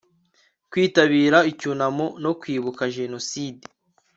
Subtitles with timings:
[0.71, 3.65] kwitabira icyunamo no kwibuka jenoside